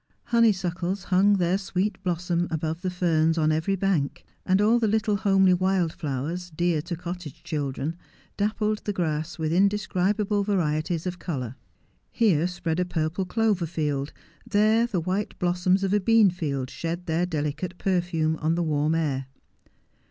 [0.29, 5.17] Honeysuckles hung their sweet blossom above the ferns on every bank, and all the little
[5.17, 7.95] homely wild flowers, dear to cottage children,
[8.35, 11.55] dappled the grass with indescribable varieties of colour.
[12.09, 14.11] Here spread a purple clover field;
[14.43, 18.95] there the white blossoms of a bean field shed their delicate perfume on the warm
[18.95, 19.27] air.